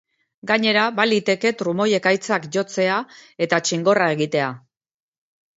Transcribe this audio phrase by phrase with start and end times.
[0.51, 2.97] Gainera, baliteke trumoi-ekaitzak jotzea
[3.47, 4.49] eta txingorra egitea.